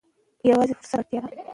[0.49, 1.41] یوازې فرصت ته اړتیا ده.